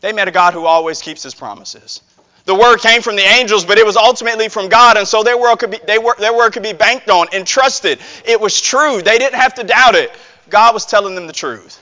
[0.00, 2.00] They met a God who always keeps his promises.
[2.44, 5.38] The word came from the angels, but it was ultimately from God, and so their
[5.38, 8.00] word could be, were, their word could be banked on and trusted.
[8.24, 9.00] It was true.
[9.00, 10.10] They didn't have to doubt it.
[10.50, 11.80] God was telling them the truth.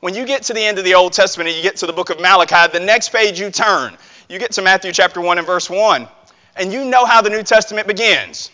[0.00, 1.92] When you get to the end of the Old Testament and you get to the
[1.92, 3.96] book of Malachi, the next page you turn,
[4.28, 6.08] you get to Matthew chapter 1 and verse 1,
[6.56, 8.50] and you know how the New Testament begins.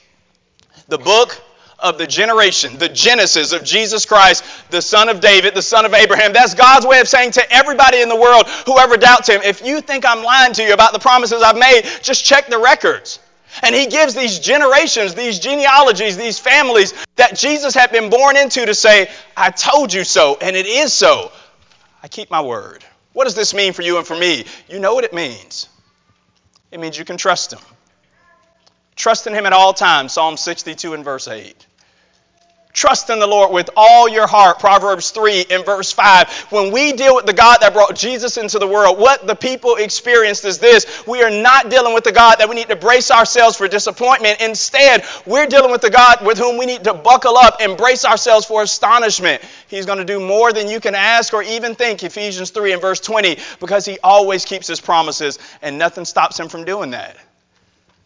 [0.89, 1.41] The book
[1.79, 5.95] of the generation, the genesis of Jesus Christ, the son of David, the son of
[5.95, 6.33] Abraham.
[6.33, 9.81] That's God's way of saying to everybody in the world, whoever doubts him, if you
[9.81, 13.19] think I'm lying to you about the promises I've made, just check the records.
[13.63, 18.65] And he gives these generations, these genealogies, these families that Jesus had been born into
[18.65, 21.33] to say, I told you so, and it is so.
[22.03, 22.85] I keep my word.
[23.13, 24.45] What does this mean for you and for me?
[24.69, 25.69] You know what it means.
[26.71, 27.61] It means you can trust him.
[28.95, 31.67] Trust in him at all times, Psalm 62 and verse 8.
[32.73, 36.31] Trust in the Lord with all your heart, Proverbs 3 and verse 5.
[36.51, 39.75] When we deal with the God that brought Jesus into the world, what the people
[39.75, 41.05] experienced is this.
[41.05, 44.41] We are not dealing with the God that we need to brace ourselves for disappointment.
[44.41, 48.05] Instead, we're dealing with the God with whom we need to buckle up and brace
[48.05, 49.43] ourselves for astonishment.
[49.67, 52.81] He's going to do more than you can ask or even think, Ephesians 3 and
[52.81, 57.17] verse 20, because he always keeps his promises and nothing stops him from doing that.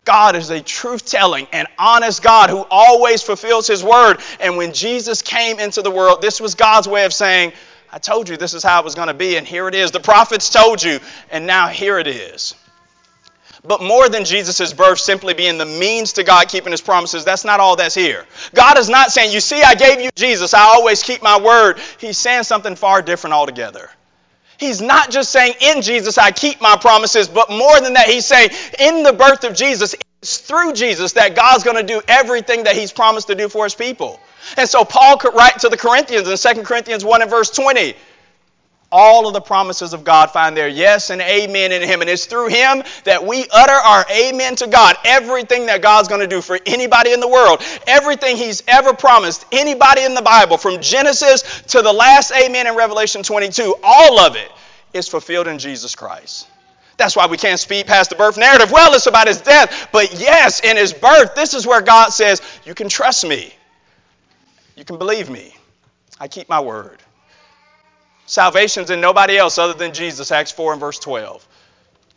[0.04, 4.18] God is a truth telling and honest God who always fulfills his word.
[4.38, 7.52] And when Jesus came into the world, this was God's way of saying,
[7.90, 9.92] I told you this is how it was going to be, and here it is.
[9.92, 10.98] The prophets told you,
[11.30, 12.54] and now here it is.
[13.66, 17.46] But more than Jesus' birth simply being the means to God keeping his promises, that's
[17.46, 18.26] not all that's here.
[18.52, 21.78] God is not saying, You see, I gave you Jesus, I always keep my word.
[21.98, 23.90] He's saying something far different altogether.
[24.58, 28.26] He's not just saying, in Jesus I keep my promises, but more than that, he's
[28.26, 32.64] saying, in the birth of Jesus, it's through Jesus that God's going to do everything
[32.64, 34.20] that he's promised to do for his people.
[34.56, 37.94] And so Paul could write to the Corinthians in 2 Corinthians 1 and verse 20,
[38.94, 42.00] all of the promises of God find their yes and amen in Him.
[42.00, 44.96] And it's through Him that we utter our amen to God.
[45.04, 49.44] Everything that God's going to do for anybody in the world, everything He's ever promised,
[49.50, 54.36] anybody in the Bible, from Genesis to the last amen in Revelation 22, all of
[54.36, 54.50] it
[54.92, 56.46] is fulfilled in Jesus Christ.
[56.96, 58.70] That's why we can't speed past the birth narrative.
[58.70, 59.88] Well, it's about his death.
[59.90, 63.52] But yes, in his birth, this is where God says, You can trust me.
[64.76, 65.52] You can believe me.
[66.20, 67.00] I keep my word.
[68.26, 71.46] Salvation's in nobody else other than Jesus, Acts 4 and verse 12.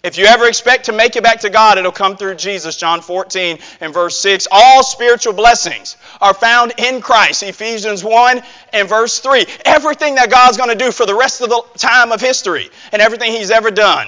[0.03, 3.01] If you ever expect to make it back to God, it'll come through Jesus, John
[3.01, 4.47] 14 and verse 6.
[4.51, 8.41] All spiritual blessings are found in Christ, Ephesians 1
[8.73, 9.45] and verse 3.
[9.65, 13.01] Everything that God's going to do for the rest of the time of history and
[13.01, 14.07] everything He's ever done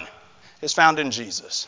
[0.61, 1.67] is found in Jesus.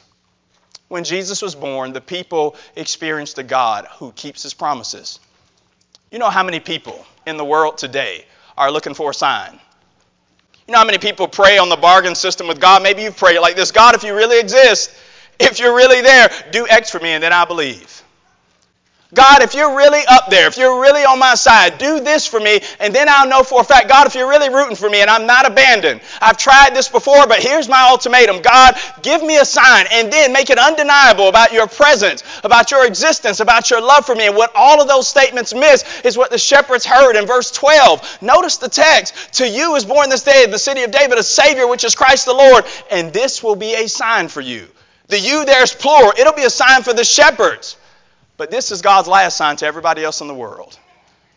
[0.87, 5.19] When Jesus was born, the people experienced a God who keeps His promises.
[6.11, 8.25] You know how many people in the world today
[8.57, 9.59] are looking for a sign?
[10.71, 12.81] You know how many people pray on the bargain system with God?
[12.81, 14.89] Maybe you pray like this God, if you really exist,
[15.39, 18.01] if you're really there, do X for me and then I believe.
[19.13, 22.39] God, if you're really up there, if you're really on my side, do this for
[22.39, 25.01] me, and then I'll know for a fact, God, if you're really rooting for me
[25.01, 28.41] and I'm not abandoned, I've tried this before, but here's my ultimatum.
[28.41, 32.85] God, give me a sign, and then make it undeniable about your presence, about your
[32.85, 34.27] existence, about your love for me.
[34.27, 38.21] And what all of those statements miss is what the shepherds heard in verse 12.
[38.21, 41.23] Notice the text To you is born this day in the city of David a
[41.23, 44.69] Savior, which is Christ the Lord, and this will be a sign for you.
[45.07, 47.75] The you there's plural, it'll be a sign for the shepherds.
[48.41, 50.75] But this is God's last sign to everybody else in the world.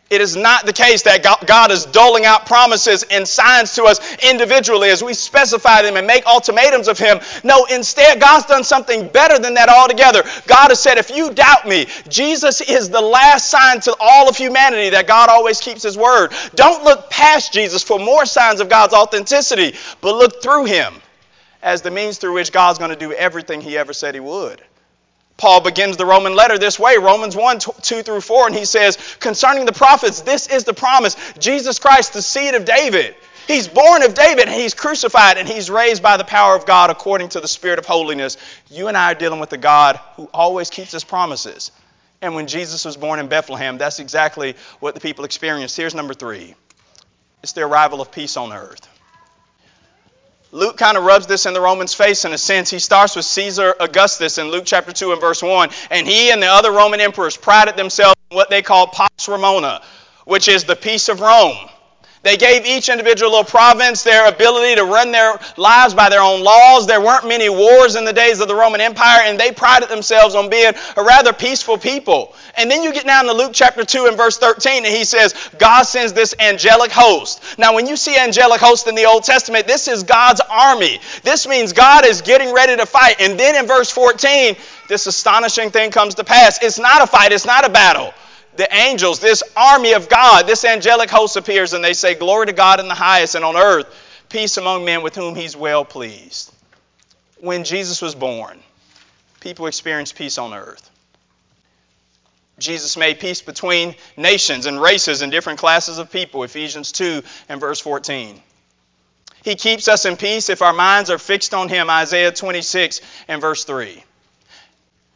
[0.08, 4.16] It is not the case that God is doling out promises and signs to us
[4.24, 7.20] individually as we specify them and make ultimatums of Him.
[7.44, 10.22] No, instead, God's done something better than that altogether.
[10.46, 14.38] God has said, if you doubt me, Jesus is the last sign to all of
[14.38, 16.32] humanity that God always keeps His word.
[16.54, 20.94] Don't look past Jesus for more signs of God's authenticity, but look through Him
[21.62, 24.62] as the means through which God's going to do everything He ever said He would.
[25.36, 28.96] Paul begins the Roman letter this way, Romans 1, 2 through 4, and he says,
[29.18, 33.16] Concerning the prophets, this is the promise Jesus Christ, the seed of David.
[33.46, 36.90] He's born of David, and he's crucified, and he's raised by the power of God
[36.90, 38.36] according to the Spirit of holiness.
[38.70, 41.72] You and I are dealing with a God who always keeps his promises.
[42.22, 45.76] And when Jesus was born in Bethlehem, that's exactly what the people experienced.
[45.76, 46.54] Here's number three
[47.42, 48.88] it's the arrival of peace on earth.
[50.54, 52.70] Luke kind of rubs this in the Romans' face in a sense.
[52.70, 55.68] He starts with Caesar Augustus in Luke chapter 2 and verse 1.
[55.90, 59.82] And he and the other Roman emperors prided themselves on what they called Pax Romana,
[60.26, 61.56] which is the peace of Rome.
[62.24, 66.86] They gave each individual province their ability to run their lives by their own laws.
[66.86, 70.34] There weren't many wars in the days of the Roman Empire, and they prided themselves
[70.34, 72.34] on being a rather peaceful people.
[72.56, 75.34] And then you get down to Luke chapter 2 and verse 13, and he says,
[75.58, 77.42] God sends this angelic host.
[77.58, 81.00] Now, when you see angelic host in the Old Testament, this is God's army.
[81.24, 83.20] This means God is getting ready to fight.
[83.20, 84.56] And then in verse 14,
[84.88, 86.62] this astonishing thing comes to pass.
[86.62, 88.14] It's not a fight, it's not a battle
[88.56, 92.52] the angels, this army of God, this angelic host appears and they say, Glory to
[92.52, 93.86] God in the highest and on earth,
[94.28, 96.52] peace among men with whom he's well pleased.
[97.40, 98.58] When Jesus was born,
[99.40, 100.90] people experienced peace on earth.
[102.58, 107.60] Jesus made peace between nations and races and different classes of people, Ephesians 2 and
[107.60, 108.40] verse 14.
[109.42, 113.40] He keeps us in peace if our minds are fixed on Him, Isaiah 26 and
[113.40, 114.02] verse 3.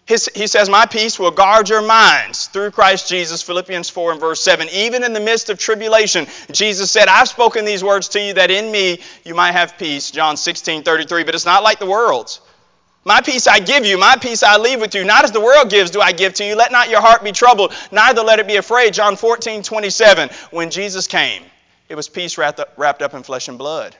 [0.08, 4.20] His, he says, My peace will guard your minds through Christ Jesus, Philippians 4 and
[4.20, 4.66] verse 7.
[4.72, 8.50] Even in the midst of tribulation, Jesus said, I've spoken these words to you that
[8.50, 11.24] in me you might have peace, John 16 33.
[11.24, 12.40] But it's not like the world's.
[13.04, 15.04] My peace I give you, my peace I leave with you.
[15.04, 16.56] Not as the world gives do I give to you.
[16.56, 18.94] Let not your heart be troubled, neither let it be afraid.
[18.94, 20.30] John 14 27.
[20.52, 21.42] When Jesus came,
[21.90, 23.94] it was peace wrapped up, wrapped up in flesh and blood.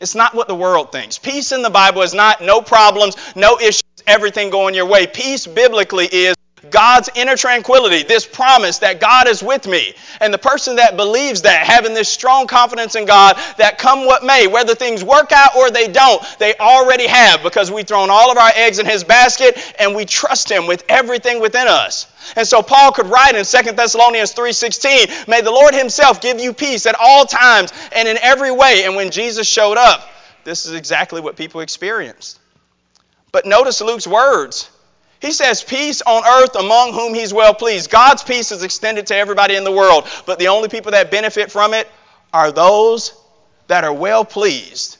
[0.00, 1.16] It's not what the world thinks.
[1.16, 5.06] Peace in the Bible is not no problems, no issues, everything going your way.
[5.06, 6.34] Peace biblically is
[6.68, 9.94] God's inner tranquility, this promise that God is with me.
[10.20, 14.24] And the person that believes that, having this strong confidence in God, that come what
[14.24, 18.30] may, whether things work out or they don't, they already have because we've thrown all
[18.30, 22.06] of our eggs in His basket and we trust Him with everything within us.
[22.36, 26.52] And so Paul could write in 2 Thessalonians 3:16, "May the Lord himself give you
[26.52, 30.06] peace at all times and in every way." And when Jesus showed up,
[30.44, 32.39] this is exactly what people experienced.
[33.32, 34.70] But notice Luke's words.
[35.20, 37.90] He says, Peace on earth among whom he's well pleased.
[37.90, 41.52] God's peace is extended to everybody in the world, but the only people that benefit
[41.52, 41.88] from it
[42.32, 43.12] are those
[43.66, 44.96] that are well pleased.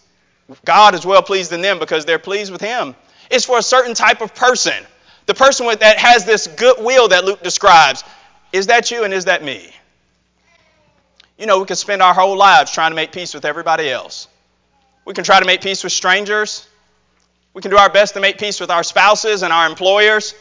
[0.65, 2.95] God is well pleased in them because they're pleased with him.
[3.31, 4.85] It's for a certain type of person.
[5.27, 8.05] The person with, that has this goodwill that Luke describes.
[8.53, 9.71] Is that you and is that me?
[11.39, 14.29] You know, we could spend our whole lives trying to make peace with everybody else.
[15.05, 16.69] We can try to make peace with strangers.
[17.55, 20.35] We can do our best to make peace with our spouses and our employers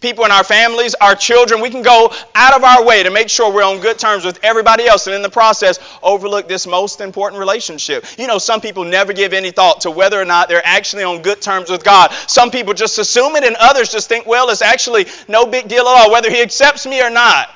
[0.00, 1.60] people in our families, our children.
[1.60, 4.38] We can go out of our way to make sure we're on good terms with
[4.42, 8.04] everybody else and in the process overlook this most important relationship.
[8.18, 11.22] You know, some people never give any thought to whether or not they're actually on
[11.22, 12.12] good terms with God.
[12.26, 15.86] Some people just assume it and others just think, well, it's actually no big deal
[15.86, 17.48] at all whether he accepts me or not.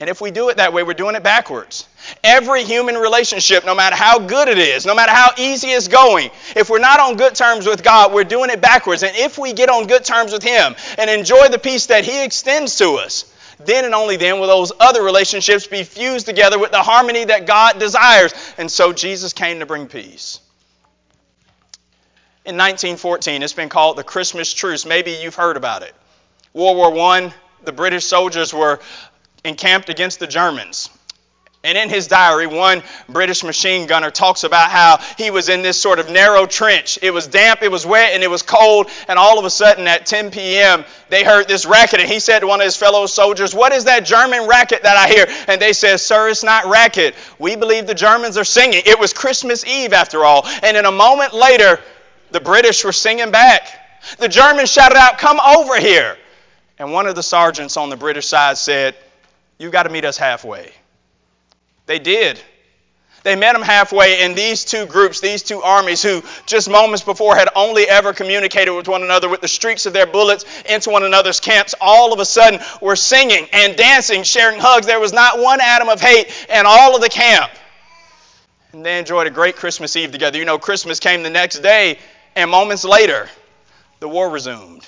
[0.00, 1.88] And if we do it that way, we're doing it backwards.
[2.24, 6.30] Every human relationship, no matter how good it is, no matter how easy it's going,
[6.56, 9.02] if we're not on good terms with God, we're doing it backwards.
[9.02, 12.24] And if we get on good terms with Him and enjoy the peace that He
[12.24, 13.32] extends to us,
[13.64, 17.46] then and only then will those other relationships be fused together with the harmony that
[17.46, 18.32] God desires.
[18.56, 20.40] And so Jesus came to bring peace.
[22.44, 24.86] In 1914, it's been called the Christmas Truce.
[24.86, 25.94] Maybe you've heard about it.
[26.54, 27.34] World War I,
[27.64, 28.80] the British soldiers were
[29.44, 30.88] encamped against the Germans.
[31.68, 35.78] And in his diary, one British machine gunner talks about how he was in this
[35.78, 36.98] sort of narrow trench.
[37.02, 38.88] It was damp, it was wet, and it was cold.
[39.06, 42.00] And all of a sudden, at 10 p.m., they heard this racket.
[42.00, 44.96] And he said to one of his fellow soldiers, What is that German racket that
[44.96, 45.26] I hear?
[45.46, 47.14] And they said, Sir, it's not racket.
[47.38, 48.80] We believe the Germans are singing.
[48.86, 50.46] It was Christmas Eve, after all.
[50.62, 51.80] And in a moment later,
[52.30, 53.68] the British were singing back.
[54.18, 56.16] The Germans shouted out, Come over here.
[56.78, 58.94] And one of the sergeants on the British side said,
[59.58, 60.72] You've got to meet us halfway.
[61.88, 62.38] They did.
[63.24, 67.34] They met them halfway, and these two groups, these two armies, who just moments before
[67.34, 71.02] had only ever communicated with one another with the streaks of their bullets into one
[71.02, 74.86] another's camps, all of a sudden were singing and dancing, sharing hugs.
[74.86, 77.50] There was not one atom of hate in all of the camp.
[78.72, 80.38] And they enjoyed a great Christmas Eve together.
[80.38, 81.98] You know, Christmas came the next day,
[82.36, 83.28] and moments later,
[84.00, 84.86] the war resumed.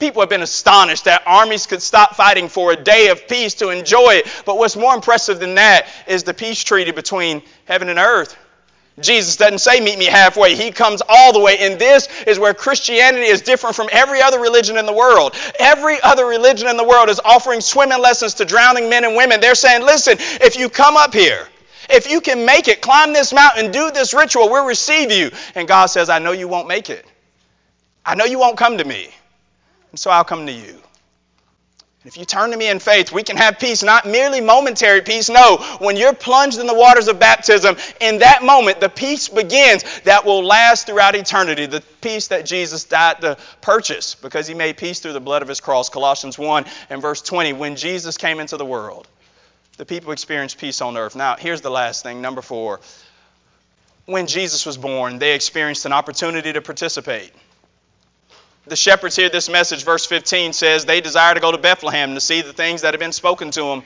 [0.00, 3.68] People have been astonished that armies could stop fighting for a day of peace to
[3.68, 4.42] enjoy it.
[4.46, 8.34] But what's more impressive than that is the peace treaty between heaven and earth.
[8.98, 10.56] Jesus doesn't say, Meet me halfway.
[10.56, 11.58] He comes all the way.
[11.58, 15.34] And this is where Christianity is different from every other religion in the world.
[15.58, 19.40] Every other religion in the world is offering swimming lessons to drowning men and women.
[19.40, 21.46] They're saying, Listen, if you come up here,
[21.90, 25.30] if you can make it, climb this mountain, do this ritual, we'll receive you.
[25.54, 27.04] And God says, I know you won't make it.
[28.04, 29.10] I know you won't come to me
[29.90, 30.80] and so I'll come to you.
[32.02, 35.28] If you turn to me in faith, we can have peace, not merely momentary peace.
[35.28, 39.84] No, when you're plunged in the waters of baptism, in that moment, the peace begins
[40.04, 41.66] that will last throughout eternity.
[41.66, 45.48] The peace that Jesus died to purchase because he made peace through the blood of
[45.48, 45.90] his cross.
[45.90, 47.52] Colossians 1 and verse 20.
[47.52, 49.06] When Jesus came into the world,
[49.76, 51.14] the people experienced peace on earth.
[51.14, 52.80] Now, here's the last thing, number four.
[54.06, 57.30] When Jesus was born, they experienced an opportunity to participate
[58.70, 59.84] the shepherds hear this message.
[59.84, 63.00] Verse 15 says they desire to go to Bethlehem to see the things that have
[63.00, 63.82] been spoken to them.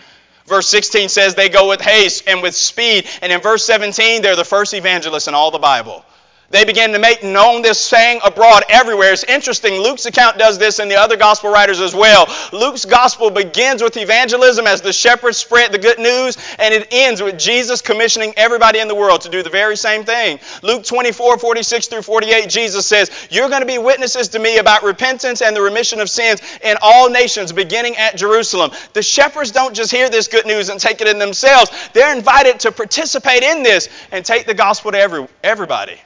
[0.47, 3.07] Verse 16 says they go with haste and with speed.
[3.23, 6.05] And in verse 17, they're the first evangelists in all the Bible.
[6.51, 9.13] They began to make known this saying abroad everywhere.
[9.13, 9.81] It's interesting.
[9.81, 12.29] Luke's account does this and the other gospel writers as well.
[12.53, 17.23] Luke's gospel begins with evangelism as the shepherds spread the good news, and it ends
[17.23, 20.39] with Jesus commissioning everybody in the world to do the very same thing.
[20.63, 24.83] Luke 24, 46 through 48, Jesus says, You're going to be witnesses to me about
[24.83, 28.71] repentance and the remission of sins in all nations, beginning at Jerusalem.
[28.93, 32.61] The shepherds don't just hear this good news and take it in themselves, they're invited
[32.61, 35.99] to participate in this and take the gospel to every, everybody.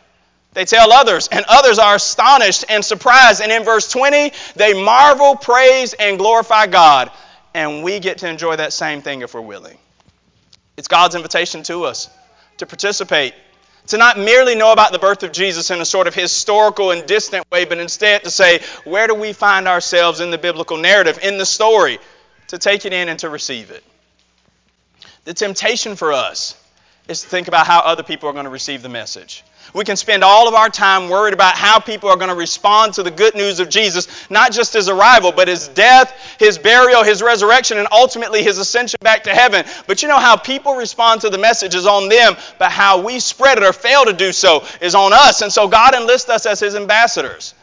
[0.58, 3.40] They tell others, and others are astonished and surprised.
[3.40, 7.12] And in verse 20, they marvel, praise, and glorify God.
[7.54, 9.78] And we get to enjoy that same thing if we're willing.
[10.76, 12.10] It's God's invitation to us
[12.56, 13.34] to participate,
[13.86, 17.06] to not merely know about the birth of Jesus in a sort of historical and
[17.06, 21.20] distant way, but instead to say, where do we find ourselves in the biblical narrative,
[21.22, 22.00] in the story,
[22.48, 23.84] to take it in and to receive it.
[25.22, 26.60] The temptation for us
[27.06, 29.44] is to think about how other people are going to receive the message.
[29.74, 32.94] We can spend all of our time worried about how people are going to respond
[32.94, 37.02] to the good news of Jesus, not just his arrival, but his death, his burial,
[37.02, 39.64] his resurrection, and ultimately his ascension back to heaven.
[39.86, 43.20] But you know how people respond to the message is on them, but how we
[43.20, 45.42] spread it or fail to do so is on us.
[45.42, 47.54] And so God enlists us as his ambassadors.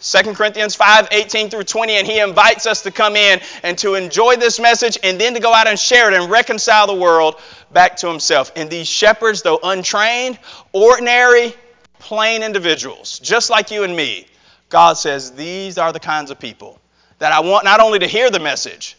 [0.00, 3.94] 2 Corinthians 5 18 through 20, and he invites us to come in and to
[3.94, 7.40] enjoy this message and then to go out and share it and reconcile the world
[7.72, 8.52] back to himself.
[8.56, 10.38] And these shepherds, though untrained,
[10.72, 11.54] ordinary,
[11.98, 14.26] plain individuals, just like you and me,
[14.68, 16.80] God says, These are the kinds of people
[17.18, 18.96] that I want not only to hear the message,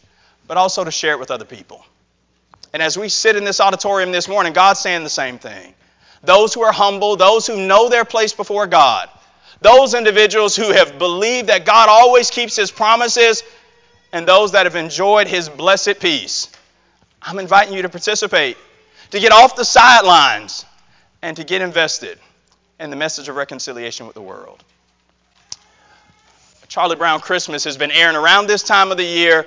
[0.48, 1.86] but also to share it with other people.
[2.74, 5.74] And as we sit in this auditorium this morning, God's saying the same thing.
[6.24, 9.10] Those who are humble, those who know their place before God,
[9.62, 13.44] those individuals who have believed that God always keeps his promises,
[14.12, 16.50] and those that have enjoyed his blessed peace.
[17.28, 18.56] I'm inviting you to participate,
[19.12, 20.66] to get off the sidelines,
[21.22, 22.18] and to get invested
[22.80, 24.64] in the message of reconciliation with the world.
[26.70, 29.46] Charlie Brown Christmas has been airing around this time of the year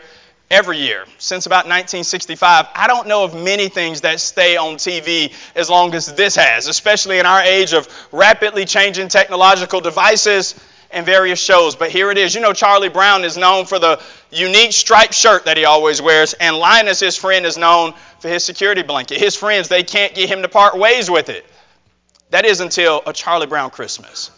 [0.51, 2.66] every year since about 1965.
[2.74, 6.66] I don't know of many things that stay on TV as long as this has,
[6.66, 10.55] especially in our age of rapidly changing technological devices
[10.93, 11.76] and various shows.
[11.76, 12.34] But here it is.
[12.34, 16.34] You know, Charlie Brown is known for the unique striped shirt that he always wears,
[16.34, 19.18] and Linus, his friend, is known for his security blanket.
[19.18, 21.45] His friends, they can't get him to part ways with it.
[22.30, 24.30] That is until a Charlie Brown Christmas.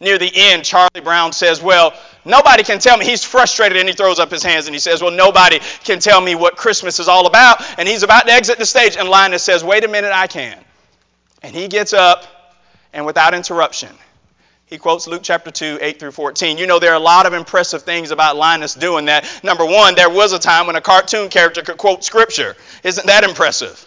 [0.00, 3.04] Near the end, Charlie Brown says, Well, nobody can tell me.
[3.04, 6.20] He's frustrated and he throws up his hands and he says, Well, nobody can tell
[6.20, 7.62] me what Christmas is all about.
[7.78, 8.96] And he's about to exit the stage.
[8.96, 10.58] And Linus says, Wait a minute, I can.
[11.40, 12.24] And he gets up
[12.92, 13.90] and without interruption,
[14.72, 16.56] he quotes Luke chapter 2, 8 through 14.
[16.56, 19.28] You know, there are a lot of impressive things about Linus doing that.
[19.44, 22.56] Number one, there was a time when a cartoon character could quote scripture.
[22.82, 23.86] Isn't that impressive?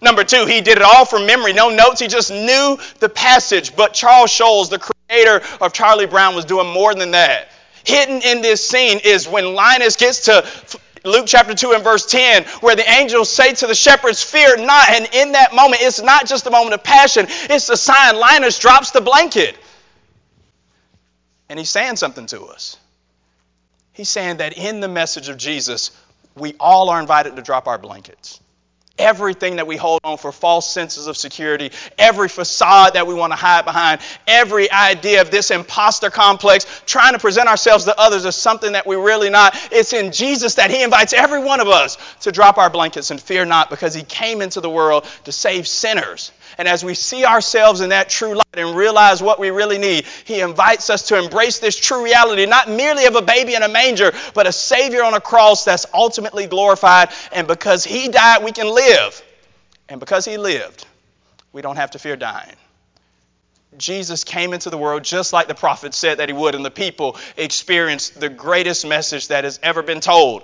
[0.00, 1.52] Number two, he did it all from memory.
[1.52, 3.76] No notes, he just knew the passage.
[3.76, 7.46] But Charles Schulz, the creator of Charlie Brown was doing more than that.
[7.84, 10.44] Hidden in this scene is when Linus gets to
[11.04, 14.88] Luke chapter 2 and verse 10, where the angels say to the shepherds, Fear not.
[14.88, 18.16] And in that moment, it's not just a moment of passion, it's the sign.
[18.16, 19.56] Linus drops the blanket.
[21.48, 22.76] And he's saying something to us.
[23.92, 25.90] He's saying that in the message of Jesus,
[26.34, 28.40] we all are invited to drop our blankets
[28.98, 33.32] everything that we hold on for false senses of security, every facade that we want
[33.32, 38.24] to hide behind, every idea of this imposter complex, trying to present ourselves to others
[38.24, 39.54] as something that we're really not.
[39.70, 43.20] It's in Jesus that He invites every one of us to drop our blankets and
[43.20, 46.32] fear not because He came into the world to save sinners.
[46.58, 50.06] And as we see ourselves in that true light and realize what we really need,
[50.26, 53.68] He invites us to embrace this true reality, not merely of a baby in a
[53.68, 57.10] manger, but a Savior on a cross that's ultimately glorified.
[57.30, 59.22] And because He died, we can live.
[59.88, 60.84] And because He lived,
[61.52, 62.56] we don't have to fear dying.
[63.78, 66.72] Jesus came into the world just like the prophet said that he would, and the
[66.72, 70.42] people experienced the greatest message that has ever been told.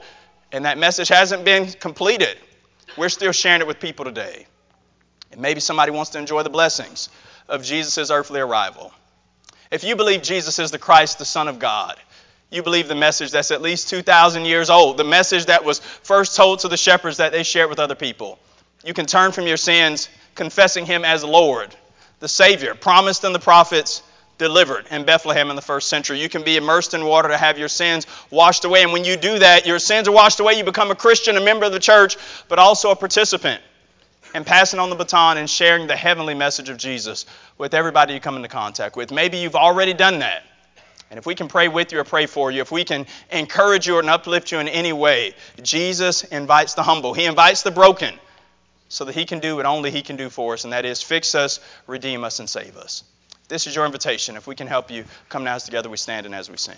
[0.52, 2.38] And that message hasn't been completed.
[2.96, 4.46] We're still sharing it with people today.
[5.32, 7.08] And maybe somebody wants to enjoy the blessings
[7.48, 8.92] of Jesus' earthly arrival.
[9.72, 11.96] If you believe Jesus is the Christ, the Son of God,
[12.50, 16.36] you believe the message that's at least 2,000 years old, the message that was first
[16.36, 18.38] told to the shepherds that they shared with other people.
[18.84, 21.74] You can turn from your sins, confessing Him as Lord,
[22.20, 24.02] the Savior, promised in the prophets,
[24.36, 26.20] delivered in Bethlehem in the first century.
[26.20, 28.82] You can be immersed in water to have your sins washed away.
[28.82, 30.52] And when you do that, your sins are washed away.
[30.52, 32.18] You become a Christian, a member of the church,
[32.50, 33.62] but also a participant
[34.34, 37.26] and passing on the baton and sharing the heavenly message of Jesus
[37.58, 39.10] with everybody you come into contact with.
[39.10, 40.44] Maybe you've already done that.
[41.10, 43.86] And if we can pray with you or pray for you, if we can encourage
[43.86, 47.12] you and uplift you in any way, Jesus invites the humble.
[47.12, 48.14] He invites the broken
[48.88, 51.02] so that He can do what only He can do for us, and that is
[51.02, 53.04] fix us, redeem us, and save us.
[53.48, 54.36] This is your invitation.
[54.36, 56.76] If we can help you, come now as together we stand and as we sing.